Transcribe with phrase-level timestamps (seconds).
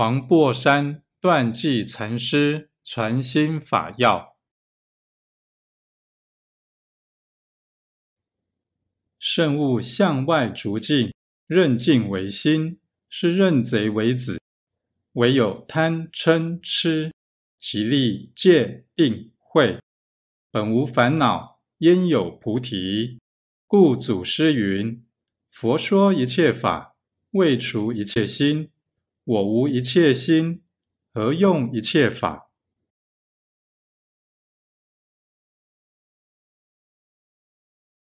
[0.00, 4.34] 黄檗山断际禅师传心法要：
[9.18, 11.12] 圣物向外逐境，
[11.46, 14.40] 认境为心，是认贼为子。
[15.12, 17.12] 唯有贪嗔痴，
[17.58, 19.78] 其力戒定慧，
[20.50, 23.18] 本无烦恼，焉有菩提？
[23.66, 25.04] 故祖师云
[25.52, 26.96] ：“佛说一切法，
[27.32, 28.70] 未除一切心。
[29.24, 30.62] 我无一切心，
[31.12, 32.49] 而用一切法？”